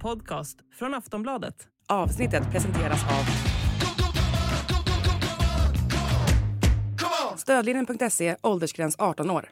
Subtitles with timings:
[0.00, 1.54] podcast från Aftonbladet.
[1.88, 3.24] Avsnittet presenteras av
[7.36, 9.48] Stödlinjen.se, åldersgräns 18 år.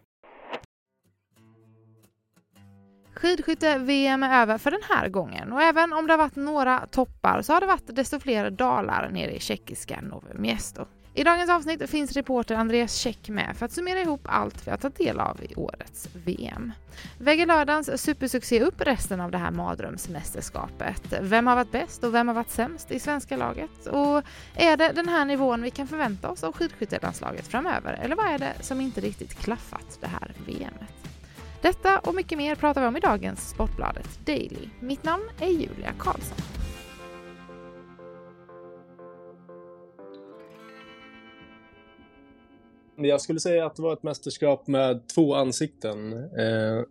[3.15, 7.43] Skidskytte-VM är över för den här gången och även om det har varit några toppar
[7.43, 10.87] så har det varit desto fler dalar nere i tjeckiska Nové Miesto.
[11.19, 14.79] I dagens avsnitt finns reporter Andreas Käck med för att summera ihop allt vi har
[14.79, 16.73] tagit del av i årets VM.
[17.19, 21.03] Väger lördagens supersuccé upp resten av det här mardrömsmästerskapet?
[21.21, 23.87] Vem har varit bäst och vem har varit sämst i svenska laget?
[23.87, 24.23] Och
[24.55, 27.99] är det den här nivån vi kan förvänta oss av skidskyttelandslaget framöver?
[28.03, 31.11] Eller vad är det som inte riktigt klaffat det här VMet?
[31.63, 34.69] Detta och mycket mer pratar vi om i dagens Sportbladet Daily.
[34.81, 36.68] Mitt namn är Julia Karlsson.
[43.07, 46.13] Jag skulle säga att det var ett mästerskap med två ansikten.
[46.13, 46.83] Eh,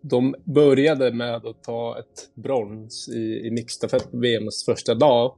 [0.00, 5.34] de började med att ta ett brons i, i mixstafett på VMs första dag.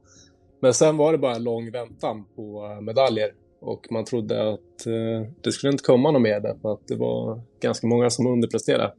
[0.59, 4.85] Men sen var det bara en lång väntan på eh, medaljer och man trodde att
[4.85, 8.93] eh, det skulle inte komma något mer därför att det var ganska många som underpresterade.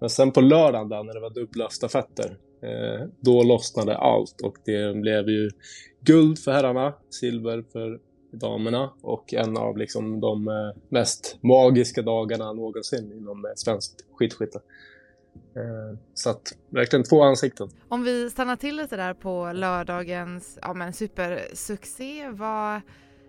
[0.00, 4.56] Men sen på lördagen där, när det var dubbla stafetter, eh, då lossnade allt och
[4.64, 5.50] det blev ju
[6.00, 12.52] guld för herrarna, silver för damerna och en av liksom de eh, mest magiska dagarna
[12.52, 14.60] någonsin inom eh, svenskt skidskytte.
[15.56, 17.68] Eh, så att verkligen två ansikten.
[17.88, 22.80] Om vi stannar till lite där på lördagens ja, men supersuccé, vad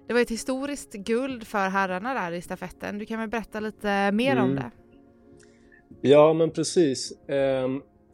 [0.07, 2.97] det var ett historiskt guld för herrarna där i stafetten.
[2.97, 4.43] Du kan väl berätta lite mer mm.
[4.43, 4.71] om det?
[6.01, 7.13] Ja, men precis.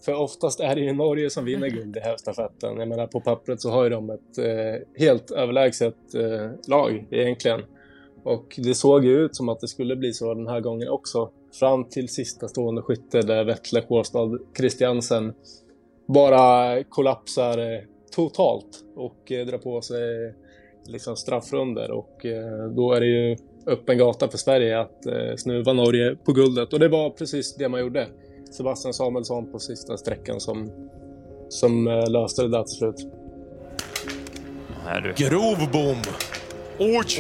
[0.06, 2.78] För oftast är det ju Norge som vinner guld i herrstafetten.
[2.78, 7.62] Jag menar, på pappret så har ju de ett eh, helt överlägset eh, lag egentligen.
[8.24, 11.30] Och det såg ju ut som att det skulle bli så den här gången också.
[11.60, 15.34] Fram till sista stående skytte där Vettle Kårstad Christiansen
[16.08, 17.80] bara kollapsar eh,
[18.16, 20.34] totalt och eh, drar på sig eh,
[20.88, 25.74] liksom straffrunder och eh, då är det ju öppen gata för Sverige att eh, snuva
[25.74, 28.08] Norge på guldet och det var precis det man gjorde.
[28.56, 30.72] Sebastian Samuelsson på sista sträckan som,
[31.50, 32.96] som eh, löste det där till slut.
[35.16, 36.02] Grov bom!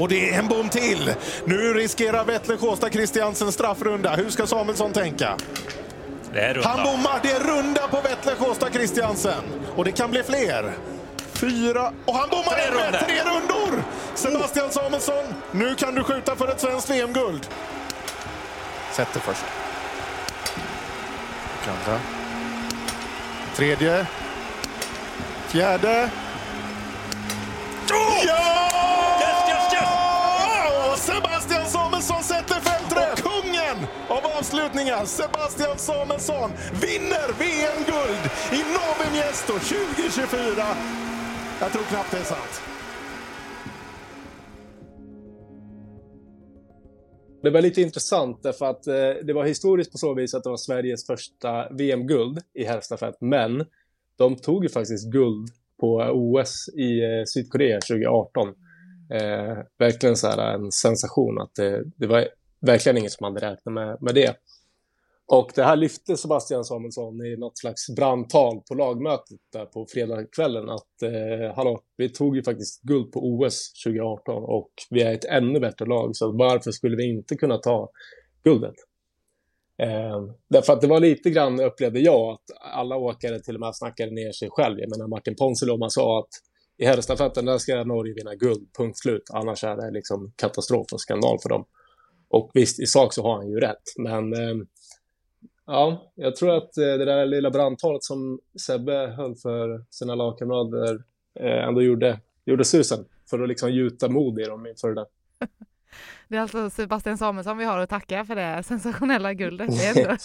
[0.01, 1.13] Och det är en bom till!
[1.45, 4.15] Nu riskerar Vettle Kåsta Christiansen straffrunda.
[4.15, 5.37] Hur ska Samuelsson tänka?
[6.63, 7.19] Han bommar!
[7.23, 9.43] Det är runda på Vettle Kåsta Christiansen.
[9.75, 10.73] Och det kan bli fler
[11.33, 13.83] fyra och han bommar in med tre rundor!
[14.15, 17.47] Sebastian Samuelsson, nu kan du skjuta för ett svenskt VM-guld.
[18.91, 19.64] Sätter först.
[21.67, 21.99] Andra.
[23.55, 24.07] Tredje.
[25.47, 26.09] Fjärde.
[27.91, 28.25] Oh!
[28.27, 28.69] Ja!
[29.19, 31.05] Yes, yes, yes!
[31.05, 33.21] Sebastian Samuelsson sätter fem träff!
[33.21, 40.65] Kungen av avslutningar, Sebastian Samuelsson, vinner VM-guld i Nove Miesto 2024.
[41.59, 42.74] Jag tror knappt det är sant.
[47.45, 50.49] Det var lite intressant därför att eh, det var historiskt på så vis att det
[50.49, 53.15] var Sveriges första VM-guld i herrstafett.
[53.21, 53.65] Men
[54.17, 58.47] de tog ju faktiskt guld på OS i eh, Sydkorea 2018.
[59.13, 62.27] Eh, verkligen så här en sensation att det, det var
[62.61, 64.35] verkligen ingen som hade räknat med, med det.
[65.27, 70.69] Och det här lyfte Sebastian Samuelsson i något slags brandtal på lagmötet där på fredagskvällen
[70.69, 75.25] att eh, hallå, vi tog ju faktiskt guld på OS 2018 och vi är ett
[75.25, 77.89] ännu bättre lag så varför skulle vi inte kunna ta
[78.43, 78.75] guldet?
[79.81, 83.75] Eh, därför att det var lite grann upplevde jag att alla åkare till och med
[83.75, 84.79] snackade ner sig själv.
[84.79, 86.29] Jag menar Martin Ponsiluoma sa att
[86.77, 89.23] i herrstafetten där ska Norge vinna guld, punkt slut.
[89.33, 91.65] Annars är det liksom katastrof och skandal för dem.
[92.29, 94.55] Och visst, i sak så har han ju rätt, men eh,
[95.67, 101.03] Ja, jag tror att eh, det där lilla brandtalet som Sebbe höll för sina lagkamrater
[101.39, 105.07] eh, ändå gjorde, gjorde susen för att liksom gjuta mod i dem inför det där.
[106.27, 109.67] Det är alltså Sebastian Samuelsson vi har att tacka för det sensationella guldet.
[109.67, 110.17] Det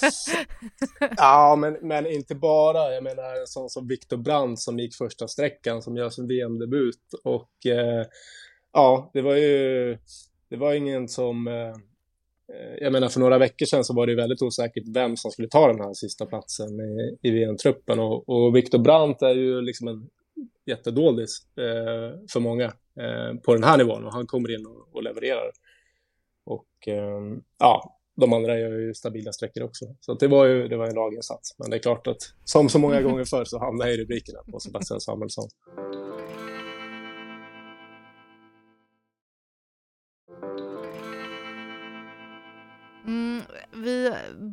[1.17, 2.95] ja, men, men inte bara.
[2.95, 7.01] Jag menar en sån som Viktor Brandt som gick första sträckan som gör sin VM-debut.
[7.25, 8.07] Och eh,
[8.73, 9.99] ja, det var ju
[10.49, 11.77] det var ingen som Eh,
[12.81, 15.67] jag menar för några veckor sedan så var det väldigt osäkert vem som skulle ta
[15.67, 20.09] den här sista platsen i, i VM-truppen och, och Viktor Brandt är ju liksom en
[20.67, 22.65] jättedålis eh, för många
[23.01, 25.51] eh, på den här nivån och han kommer in och, och levererar.
[26.45, 27.21] Och eh,
[27.59, 29.85] ja, de andra gör ju stabila sträckor också.
[30.01, 31.59] Så det var ju det var en laginsats.
[31.59, 34.39] Men det är klart att som så många gånger förr så hamnar jag i rubrikerna
[34.53, 35.49] på Sebastian Samuelsson.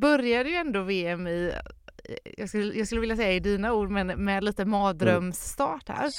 [0.08, 1.52] Började ju ändå VM i
[2.38, 6.12] jag skulle, jag skulle vilja säga i dina ord, men med lite mardrömsstart här.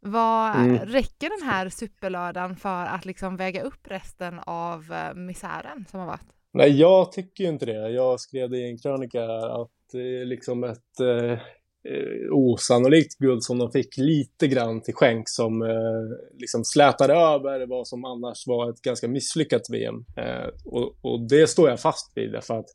[0.00, 0.78] Vad mm.
[0.78, 6.06] Räcker den här superlördagen för att liksom väga upp resten av eh, misären som har
[6.06, 6.26] varit?
[6.52, 7.90] Nej, jag tycker ju inte det.
[7.90, 13.42] Jag skrev det i en krönika att det är liksom ett eh, eh, osannolikt guld
[13.42, 18.46] som de fick lite grann till skänk som eh, liksom slätade över vad som annars
[18.46, 20.04] var ett ganska misslyckat VM.
[20.16, 22.68] Eh, och, och, det står jag fast vid därför att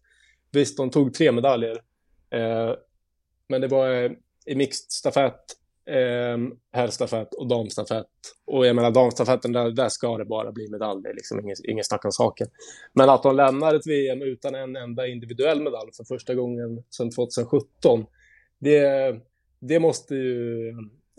[0.52, 1.82] visst, de tog tre medaljer,
[2.32, 2.74] eh,
[3.48, 4.12] men det var eh,
[4.46, 5.42] i mixed stafett
[5.90, 6.38] eh,
[6.72, 8.08] herrstafett och damstafett.
[8.46, 12.06] Och jag menar damstafetten, där, där ska det bara bli medaljer, liksom inget, ingen snack
[12.06, 12.48] om saken.
[12.94, 17.12] Men att de lämnar ett VM utan en enda individuell medalj för första gången sedan
[17.12, 18.06] 2017,
[18.60, 19.16] det,
[19.60, 20.70] det måste ju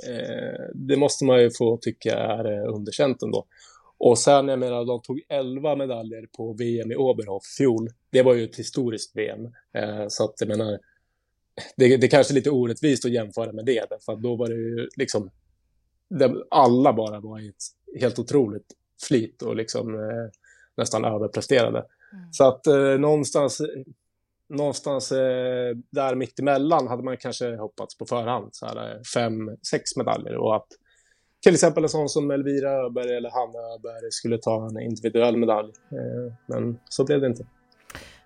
[0.09, 3.47] eh, det måste man ju få tycka är eh, underkänt ändå.
[4.01, 7.89] Och sen, jag menar, de tog 11 medaljer på VM i Oberhof fjol.
[8.11, 9.45] Det var ju ett historiskt VM.
[9.75, 10.79] Eh, så att jag menar,
[11.77, 14.89] det, det kanske är lite orättvist att jämföra med det, för då var det ju
[14.97, 15.31] liksom,
[16.51, 18.67] alla bara var i ett helt otroligt
[19.09, 20.31] flit och liksom eh,
[20.77, 21.79] nästan överpresterade.
[21.79, 22.33] Mm.
[22.33, 23.61] Så att eh, någonstans,
[24.49, 29.97] någonstans eh, där mittemellan hade man kanske hoppats på förhand, så här, eh, fem, sex
[29.97, 30.69] medaljer och att
[31.43, 35.73] till exempel en sån som Elvira Öberg eller Hanna Öberg skulle ta en individuell medalj.
[35.93, 37.47] Eh, men så blev det inte.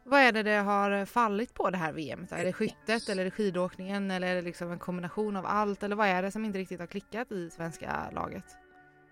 [0.06, 2.32] Vad är det det har fallit på det här VMet?
[2.32, 5.82] Är det skyttet eller är det skidåkningen eller är det liksom en kombination av allt?
[5.82, 8.44] Eller vad är det som inte riktigt har klickat i svenska laget?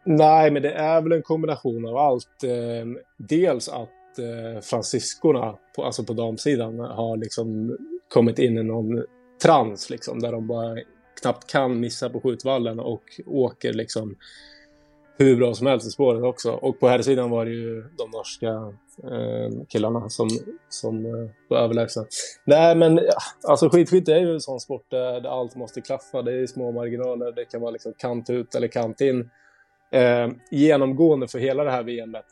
[0.04, 2.44] Nej, men det är väl en kombination av allt.
[2.44, 7.76] Eh, dels att eh, fransyskorna, på, alltså på damsidan, har liksom
[8.08, 9.04] kommit in i någon
[9.42, 10.78] trans liksom, där de bara
[11.22, 14.16] knappt kan missa på skjutvallen och åker liksom
[15.18, 16.52] hur bra som helst i spåret också.
[16.52, 18.48] Och på här sidan var det ju de norska
[19.10, 20.28] eh, killarna som,
[20.68, 22.04] som eh, var överlägsna.
[22.44, 23.00] Nej, men
[23.42, 26.22] alltså skidskytte är ju en sån sport där, där, allt måste klaffa.
[26.22, 29.30] Det är små marginaler, det kan vara liksom kant ut eller kant in.
[29.90, 32.26] Eh, genomgående för hela det här VMet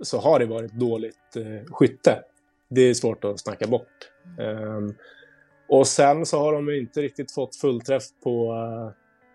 [0.00, 2.22] så har det varit dåligt eh, skytte.
[2.68, 4.10] Det är svårt att snacka bort.
[4.38, 4.80] Eh,
[5.68, 8.54] och sen så har de inte riktigt fått fullträff på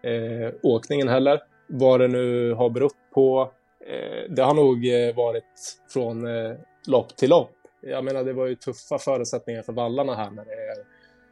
[0.04, 3.52] eh, åkningen heller vad det nu har berott på.
[3.88, 6.54] Eh, det har nog eh, varit från eh,
[6.88, 7.52] lopp till lopp.
[7.82, 10.78] Jag menar, det var ju tuffa förutsättningar för vallarna här när det är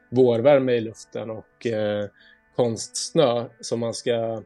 [0.09, 2.07] vårvärme i luften och eh,
[2.56, 4.42] konstsnö som man ska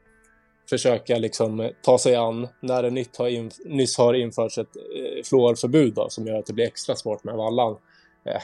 [0.70, 4.76] försöka liksom eh, ta sig an när det nytt har inf- nyss har införts ett
[4.76, 7.78] eh, fluorförbud då, som gör att det blir extra svårt med vallan.
[8.26, 8.42] Eh,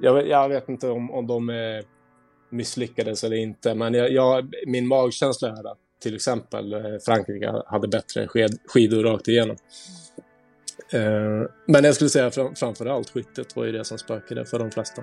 [0.00, 1.84] jag, jag, vet inte om, om de eh,
[2.50, 7.88] misslyckades eller inte, men jag, jag, min magkänsla är att till exempel eh, Frankrike hade
[7.88, 9.56] bättre sked, skidor rakt igenom.
[10.92, 14.58] Eh, men jag skulle säga fram, framför allt skyttet var ju det som spökade för
[14.58, 15.02] de flesta.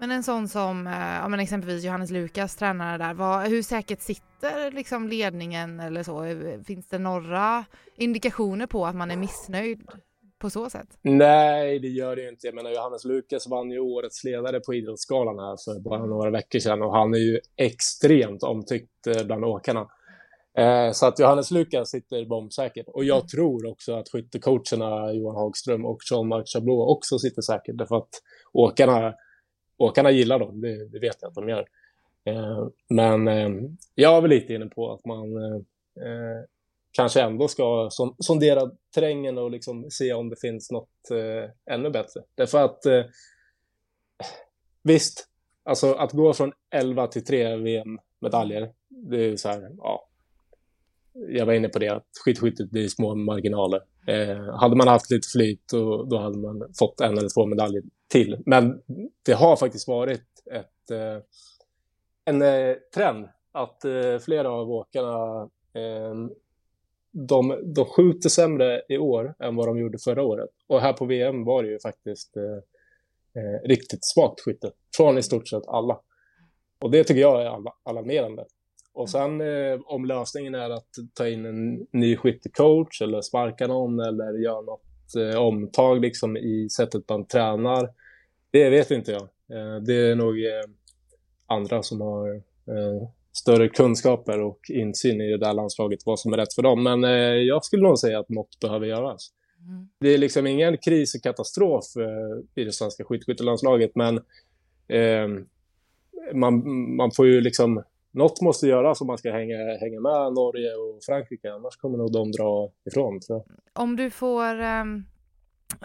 [0.00, 4.00] Men en sån som eh, ja, men exempelvis Johannes Lukas, tränare där, vad, hur säkert
[4.00, 6.24] sitter liksom ledningen eller så?
[6.64, 7.64] Finns det några
[7.96, 9.82] indikationer på att man är missnöjd
[10.38, 10.88] på så sätt?
[11.02, 12.46] Nej, det gör det ju inte.
[12.46, 16.58] Jag menar, Johannes Lukas vann ju årets ledare på Idrottsgalan här för bara några veckor
[16.58, 19.88] sedan och han är ju extremt omtyckt eh, bland åkarna.
[20.58, 22.86] Eh, så att Johannes Lukas sitter bombsäkert.
[22.88, 23.26] Och jag mm.
[23.26, 29.14] tror också att skyttecoacherna Johan Hagström och Jean-Marc Chablot också sitter säkert därför att åkarna,
[29.76, 31.66] åkarna gillar dem, det, det vet jag att de gör.
[32.24, 33.50] Eh, men eh,
[33.94, 35.60] jag är väl lite inne på att man eh,
[36.06, 36.44] eh,
[36.92, 42.22] kanske ändå ska sondera terrängen och liksom se om det finns något eh, ännu bättre.
[42.34, 43.04] Därför att eh,
[44.82, 45.28] visst,
[45.64, 50.04] alltså att gå från 11 till 3 VM-medaljer, det är så här, ja.
[51.28, 53.80] Jag var inne på det, att skidskyttet det är små marginaler.
[54.06, 57.82] Eh, hade man haft lite flyt då, då hade man fått en eller två medaljer
[58.08, 58.42] till.
[58.46, 58.82] Men
[59.26, 61.22] det har faktiskt varit ett, eh,
[62.24, 65.42] en eh, trend att eh, flera av åkarna
[65.72, 66.14] eh,
[67.26, 70.50] de, de skjuter sämre i år än vad de gjorde förra året.
[70.66, 75.22] Och här på VM var det ju faktiskt eh, eh, riktigt svagt skytte från i
[75.22, 76.00] stort sett alla.
[76.80, 78.44] Och det tycker jag är alarmerande.
[78.92, 84.00] Och sen eh, om lösningen är att ta in en ny skyttecoach eller sparka någon
[84.00, 87.88] eller göra något eh, omtag liksom i sättet man tränar.
[88.50, 89.22] Det vet inte jag.
[89.22, 90.70] Eh, det är nog eh,
[91.46, 92.34] andra som har
[92.66, 93.08] eh,
[93.38, 96.82] större kunskaper och insyn i det där landslaget, vad som är rätt för dem.
[96.82, 99.30] Men eh, jag skulle nog säga att något behöver göras.
[99.60, 99.88] Mm.
[100.00, 104.16] Det är liksom ingen kris och katastrof eh, i det svenska skidskyttelandslaget, men
[104.88, 105.28] eh,
[106.34, 106.62] man,
[106.96, 107.82] man får ju liksom...
[108.10, 112.12] Något måste göras om man ska hänga, hänga med Norge och Frankrike, annars kommer nog
[112.12, 113.20] de dra ifrån.
[113.20, 113.82] Tror jag.
[113.82, 115.04] Om du får um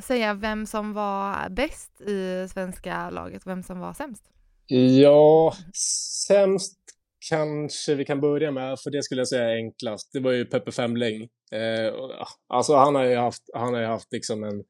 [0.01, 4.23] säga vem som var bäst i svenska laget, vem som var sämst?
[5.01, 5.53] Ja,
[6.27, 6.79] sämst
[7.29, 10.09] kanske vi kan börja med, för det skulle jag säga är enklast.
[10.13, 11.29] Det var ju Peppe Femling.
[11.51, 14.63] Eh, ah, alltså han har ju haft, han har ju haft liksom en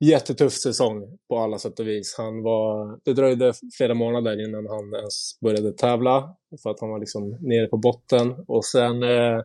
[0.00, 2.14] jättetuff säsong på alla sätt och vis.
[2.18, 6.98] Han var, det dröjde flera månader innan han ens började tävla för att han var
[6.98, 9.42] liksom nere på botten och sen eh,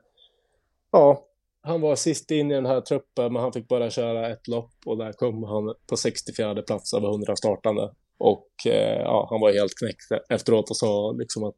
[0.92, 1.25] ja,
[1.62, 4.74] han var sist in i den här truppen men han fick bara köra ett lopp
[4.86, 7.92] och där kom han på 64 plats av 100 startande.
[8.18, 11.56] Och eh, ja, han var helt knäckt efteråt och sa liksom att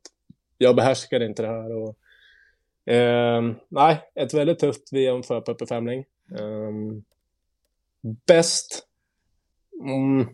[0.57, 1.71] jag behärskar inte det här.
[1.75, 1.97] Och,
[2.93, 5.99] eh, nej, ett väldigt tufft VM för Peppe Femling.
[6.39, 6.71] Eh,
[8.27, 8.87] bäst?
[9.83, 10.27] Mm,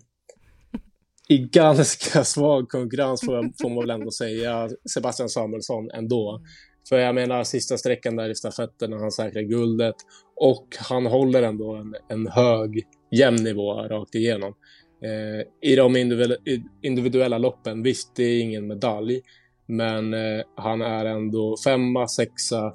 [1.27, 6.41] I ganska svag konkurrens får, får man väl ändå säga Sebastian Samuelsson ändå.
[6.89, 9.95] För jag menar sista sträckan där i stafetten när han säkrar guldet
[10.35, 14.53] och han håller ändå en, en hög, jämn nivå rakt igenom.
[15.03, 16.35] Eh, I de individuella,
[16.81, 19.21] individuella loppen, visst det är ingen medalj,
[19.71, 22.65] men eh, han är ändå femma, sexa,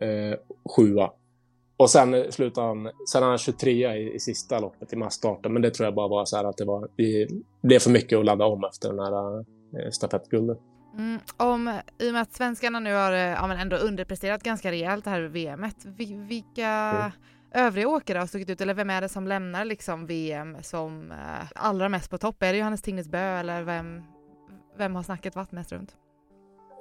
[0.00, 0.38] eh,
[0.76, 1.10] sjua.
[1.76, 5.62] Och sen slutar han, sen är han 23 i, i sista loppet i massstarten, men
[5.62, 7.28] det tror jag bara var så här att det var, det
[7.62, 10.58] blev för mycket att ladda om efter den här eh, stafettguldet.
[10.98, 15.04] Mm, om, I och med att svenskarna nu har ja, men ändå underpresterat ganska rejält
[15.04, 15.84] det här VMet,
[16.28, 17.10] vilka mm.
[17.54, 21.46] övriga åkare har stuckit ut eller vem är det som lämnar liksom VM som eh,
[21.54, 22.42] allra mest på topp?
[22.42, 24.02] Är det Johannes Tingnes Bö eller vem,
[24.78, 25.96] vem har snacket varit mest runt?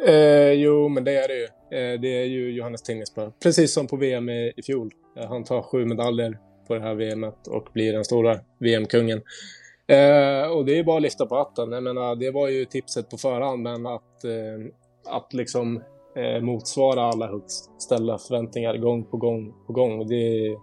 [0.07, 1.43] Eh, jo, men det är det ju.
[1.79, 3.31] Eh, det är ju Johannes Tingnesbö.
[3.43, 4.91] Precis som på VM i, i fjol.
[5.17, 6.37] Eh, han tar sju medaljer
[6.67, 9.21] på det här VMet och blir den stora VM-kungen.
[9.87, 11.71] Eh, och det är bara att lyfta på hatten.
[11.71, 14.65] Jag menar, det var ju tipset på förhand, men att, eh,
[15.05, 15.83] att liksom
[16.15, 20.55] eh, motsvara alla högt ställda förväntningar gång på gång på gång, det,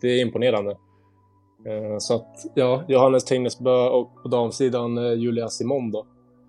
[0.00, 0.70] det är imponerande.
[1.66, 6.06] Eh, så att, ja, Johannes Tingnesbö och på damsidan eh, Julia Simon då.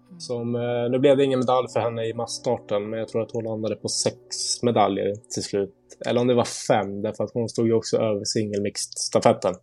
[0.10, 0.20] Mm.
[0.20, 3.32] Som, eh, nu blev det ingen medalj för henne i massstarten, men jag tror att
[3.32, 4.16] hon landade på sex
[4.64, 5.76] medaljer till slut.
[6.08, 9.54] Eller om det var fem, därför att hon stod ju också över singelmixed-stafetten.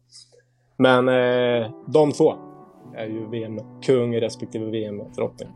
[0.78, 2.34] Men eh, de två
[2.96, 5.48] är ju VM-kung respektive VM-drottning.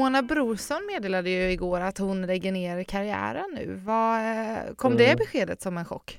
[0.00, 3.80] Mona Brorsson meddelade ju igår att hon lägger ner karriären nu.
[3.84, 5.06] Vad, eh, kom mm.
[5.06, 6.18] det beskedet som en chock?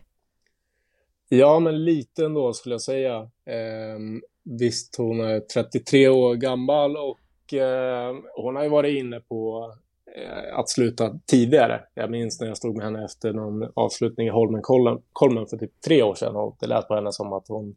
[1.29, 3.17] Ja, men lite ändå skulle jag säga.
[3.45, 3.99] Eh,
[4.43, 9.73] visst, hon är 33 år gammal och eh, hon har ju varit inne på
[10.15, 11.81] eh, att sluta tidigare.
[11.93, 16.03] Jag minns när jag stod med henne efter någon avslutning i Holmenkollen för typ tre
[16.03, 17.75] år sedan och det lät på henne som att hon,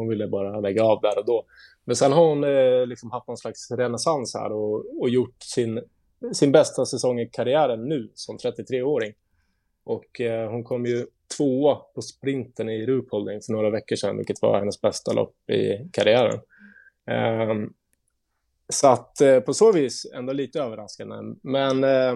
[0.00, 1.44] hon ville bara lägga av där och då.
[1.84, 5.82] Men sen har hon eh, liksom haft någon slags renässans här och, och gjort sin,
[6.32, 9.12] sin bästa säsong i karriären nu som 33-åring.
[9.84, 14.42] Och eh, hon kom ju tvåa på sprinten i Ruhpolding för några veckor sedan, vilket
[14.42, 16.40] var hennes bästa lopp i karriären.
[17.10, 17.54] Eh,
[18.68, 22.14] så att eh, på så vis ändå lite överraskande, men eh,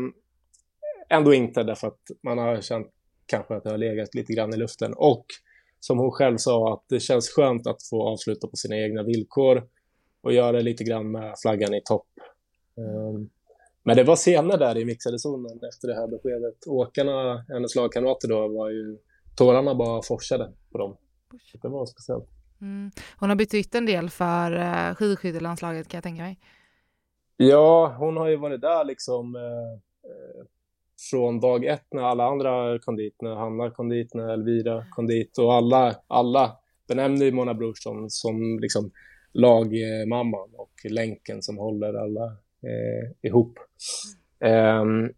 [1.08, 2.90] ändå inte därför att man har känt
[3.26, 4.94] kanske att det har legat lite grann i luften.
[4.96, 5.26] Och
[5.86, 9.68] som hon själv sa, att det känns skönt att få avsluta på sina egna villkor
[10.22, 12.06] och göra lite grann med flaggan i topp.
[12.76, 13.30] Um,
[13.82, 16.66] men det var senare där i mixade zonen efter det här beskedet.
[16.66, 18.98] Åkarna, hennes lagkamrater då, var ju
[19.36, 20.96] tårarna bara forsade på dem.
[21.62, 22.28] Det var speciellt.
[22.60, 22.90] Mm.
[23.18, 26.38] Hon har betytt en del för uh, skidskyttelandslaget kan jag tänka mig.
[27.36, 29.78] Ja, hon har ju varit där liksom uh,
[31.10, 35.06] från dag ett när alla andra kom dit, när Hanna kom dit, när Elvira kom
[35.06, 36.56] dit och alla, alla
[36.88, 38.90] ju Mona Brorsson som liksom
[39.32, 42.24] lagmamman och länken som håller alla
[42.62, 43.58] eh, ihop.
[44.40, 45.12] Um,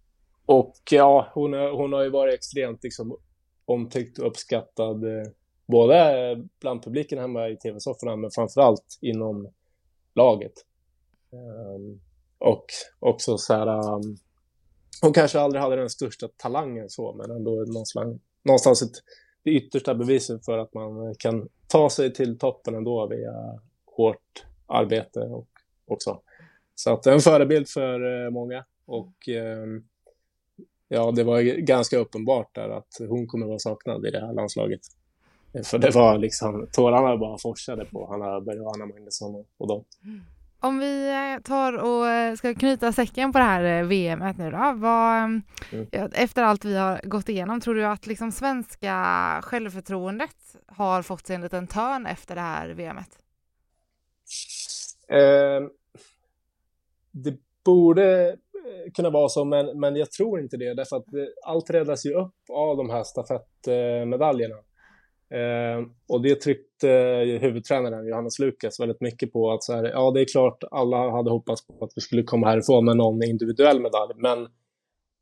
[0.47, 3.16] och ja, hon, hon har ju varit extremt liksom,
[3.64, 5.26] omtyckt och uppskattad eh,
[5.66, 9.52] både bland publiken hemma i tv-sofforna men framförallt inom
[10.14, 10.52] laget.
[11.30, 12.00] Um,
[12.38, 12.64] och
[12.99, 14.16] också så här um,
[15.03, 19.03] hon kanske aldrig hade den största talangen så, men ändå någonstans, någonstans ett,
[19.43, 23.61] det yttersta beviset för att man kan ta sig till toppen ändå via
[23.97, 25.49] hårt arbete och
[25.87, 26.21] också.
[26.75, 29.67] Så att det är en förebild för eh, många och eh,
[30.88, 34.81] ja, det var ganska uppenbart där att hon kommer vara saknad i det här landslaget.
[35.65, 39.85] För det var liksom, tårarna bara forsade på Hanna Öberg och Anna Magnusson och dem.
[40.05, 40.21] Mm.
[40.66, 40.75] Mm.
[40.75, 44.50] Om vi eh, tar och eh, ska knyta säcken på det här eh, VMet nu
[44.50, 44.73] då.
[44.76, 45.42] Vad, mm.
[46.12, 48.94] Efter allt vi har gått igenom, tror du att liksom svenska
[49.42, 53.18] självförtroendet har fått sig en liten törn efter det här VMet?
[55.08, 55.68] Eh,
[57.11, 58.37] det borde,
[58.94, 60.75] kunna vara så, men, men jag tror inte det.
[60.75, 61.06] Därför att
[61.46, 64.56] allt räddas ju upp av de här stafettmedaljerna.
[65.35, 66.88] Eh, och det tryckte
[67.40, 69.50] huvudtränaren Johannes Lukas väldigt mycket på.
[69.50, 72.47] att så här, Ja, det är klart alla hade hoppats på att vi skulle komma
[72.47, 74.12] härifrån med någon individuell medalj.
[74.16, 74.49] Men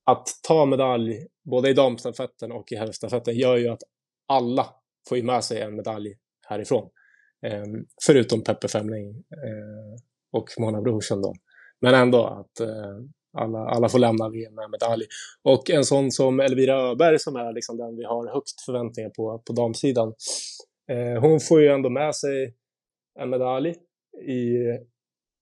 [0.07, 3.83] att ta medalj både i damstafetten och i herrstafetten gör ju att
[4.29, 4.67] alla
[5.09, 6.15] får ju med sig en medalj
[6.49, 6.91] härifrån.
[7.47, 7.65] Eh,
[8.07, 10.01] förutom Peppe Femling eh,
[10.33, 11.35] och Mona Brorsson då.
[11.81, 12.99] Men ändå att eh,
[13.35, 15.05] alla, alla får lämna VM med medalj.
[15.43, 19.43] Och en sån som Elvira Öberg som är liksom den vi har högst förväntningar på
[19.47, 20.15] på damsidan.
[20.91, 22.55] Eh, hon får ju ändå med sig
[23.21, 23.75] en medalj
[24.27, 24.75] i eh,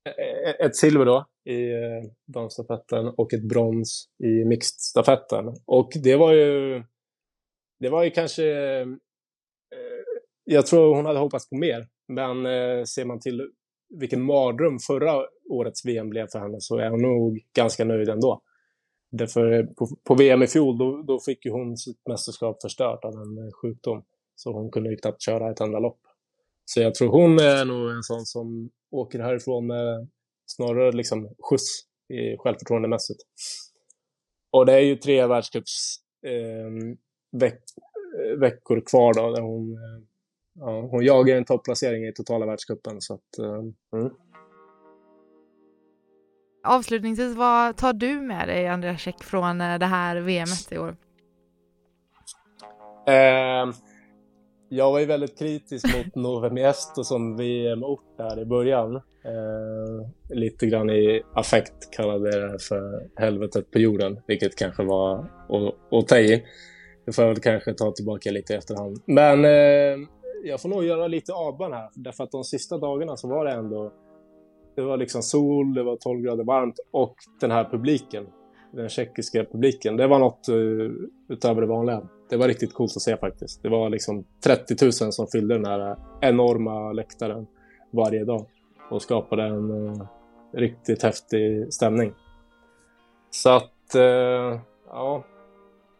[0.06, 5.44] eh, ett silver då i eh, damstafetten och ett brons i mixedstafetten.
[5.66, 6.82] Och det var ju
[7.80, 8.87] det var ju kanske eh,
[10.44, 11.87] jag tror hon hade hoppats på mer.
[12.08, 13.50] Men eh, ser man till
[14.00, 18.42] vilken mardröm förra årets VM blev för henne så är hon nog ganska nöjd ändå.
[19.11, 23.14] Därför på, på VM i fjol då, då fick ju hon sitt mästerskap förstört av
[23.14, 24.02] en eh, sjukdom.
[24.34, 26.00] Så hon kunde ju knappt köra ett enda lopp.
[26.64, 30.08] Så jag tror hon är nog en sån som åker härifrån med
[30.46, 33.20] snarare liksom skjuts i självförtroendemässigt.
[34.50, 35.96] Och det är ju tre världscups
[36.26, 36.96] eh,
[37.32, 37.62] veck
[38.20, 40.12] eh, veckor kvar då där hon eh,
[40.61, 43.00] ja, hon jagar en topplacering i totala världscupen.
[43.00, 44.12] Så att, uh, mm.
[46.64, 50.97] Avslutningsvis, vad tar du med dig, Andreas Käck, från eh, det här VMet i år?
[53.09, 53.75] Uh,
[54.68, 58.97] jag var ju väldigt kritisk mot Nove Miesto som VM-ort där i början.
[58.97, 65.26] Uh, lite grann i affekt kallade det för helvetet på jorden, vilket kanske var
[65.90, 66.44] att, ta i.
[67.06, 69.02] Det får jag väl kanske ta tillbaka lite i efterhand.
[69.06, 70.09] Men uh,
[70.42, 71.88] jag får nog göra lite avbön här.
[71.94, 73.92] Därför att de sista dagarna så var det ändå...
[74.76, 78.26] Det var liksom sol, det var 12 grader varmt och den här publiken.
[78.72, 79.96] Den tjeckiska publiken.
[79.96, 80.90] Det var något uh,
[81.28, 82.02] utöver det vanliga.
[82.31, 83.62] Det var riktigt coolt att se faktiskt.
[83.62, 87.46] Det var liksom 30 000 som fyllde den här enorma läktaren
[87.90, 88.46] varje dag.
[88.90, 90.07] Och skapade en uh,
[90.52, 92.12] riktigt häftig stämning.
[93.31, 95.24] Så att, uh, ja.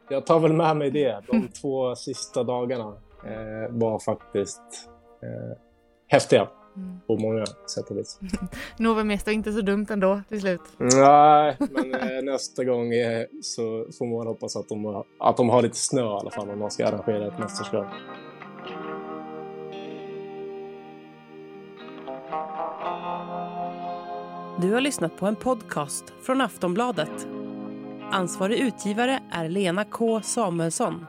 [0.09, 1.20] Jag tar väl med mig det.
[1.31, 2.94] De två sista dagarna
[3.26, 4.90] eh, var faktiskt
[5.22, 5.58] eh,
[6.08, 7.00] häftiga mm.
[7.06, 8.18] på många sätt och vis.
[8.76, 10.61] Nova Mesto inte så dumt ändå till slut.
[10.78, 15.50] Nej, men eh, nästa gång eh, så får man hoppas att de, har, att de
[15.50, 17.87] har lite snö i alla fall om man ska arrangera ett mästerskap.
[24.61, 27.26] Du har lyssnat på en podcast från Aftonbladet.
[28.11, 31.06] Ansvarig utgivare är Lena K Samuelsson.